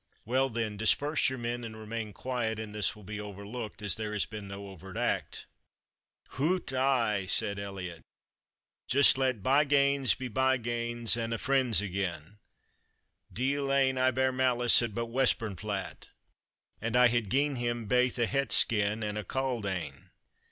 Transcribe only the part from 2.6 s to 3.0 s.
this